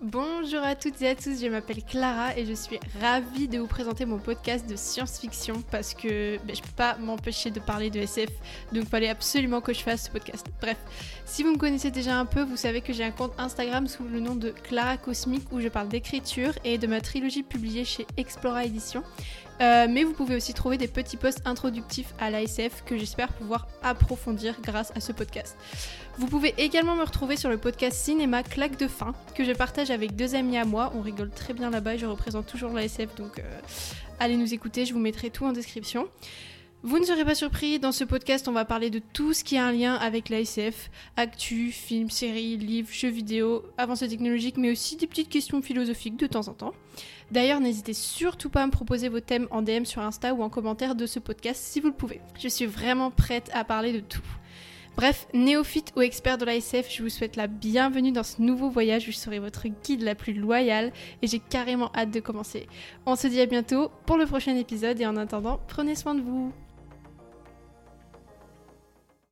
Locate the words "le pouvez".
51.88-52.20